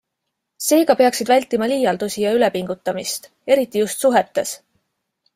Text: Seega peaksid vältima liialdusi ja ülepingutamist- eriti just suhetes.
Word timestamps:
Seega 0.67 0.93
peaksid 1.01 1.27
vältima 1.31 1.67
liialdusi 1.71 2.23
ja 2.23 2.31
ülepingutamist- 2.37 3.27
eriti 3.57 3.83
just 3.83 4.01
suhetes. 4.07 4.55